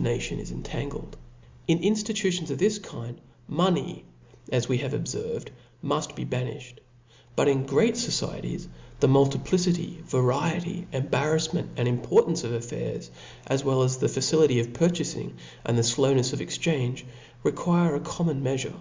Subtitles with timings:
[0.00, 1.14] nation is incangled.
[1.68, 4.04] In inftitutions of this kind, money,
[4.50, 5.46] as we have above obferved,
[5.84, 6.78] muft be banifbed.
[7.36, 8.66] But in great focietieSy
[8.98, 13.12] the multiplicity, variety, embarraifment^ and importance of affairs,
[13.46, 17.06] as well as the facility of purchafing, and the ilownefs of exchange,
[17.44, 18.74] re' quire a common meafure.